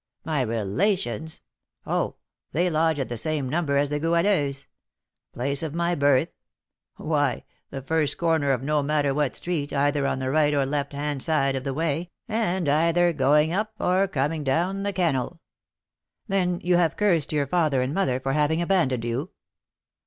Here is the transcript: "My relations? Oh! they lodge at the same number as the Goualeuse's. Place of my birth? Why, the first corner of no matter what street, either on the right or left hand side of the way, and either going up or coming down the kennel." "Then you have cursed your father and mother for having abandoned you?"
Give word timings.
"My 0.25 0.41
relations? 0.41 1.41
Oh! 1.85 2.15
they 2.53 2.71
lodge 2.71 2.97
at 2.97 3.07
the 3.07 3.17
same 3.17 3.47
number 3.47 3.77
as 3.77 3.89
the 3.89 3.99
Goualeuse's. 3.99 4.65
Place 5.31 5.61
of 5.61 5.75
my 5.75 5.93
birth? 5.93 6.29
Why, 6.97 7.43
the 7.69 7.83
first 7.83 8.17
corner 8.17 8.49
of 8.49 8.63
no 8.63 8.81
matter 8.81 9.13
what 9.13 9.35
street, 9.35 9.71
either 9.71 10.07
on 10.07 10.17
the 10.17 10.31
right 10.31 10.55
or 10.55 10.65
left 10.65 10.93
hand 10.93 11.21
side 11.21 11.55
of 11.55 11.63
the 11.63 11.73
way, 11.75 12.09
and 12.27 12.67
either 12.67 13.13
going 13.13 13.53
up 13.53 13.75
or 13.79 14.07
coming 14.07 14.43
down 14.43 14.81
the 14.81 14.91
kennel." 14.91 15.39
"Then 16.27 16.59
you 16.61 16.77
have 16.77 16.97
cursed 16.97 17.31
your 17.31 17.45
father 17.45 17.83
and 17.83 17.93
mother 17.93 18.19
for 18.19 18.33
having 18.33 18.59
abandoned 18.59 19.05
you?" 19.05 19.29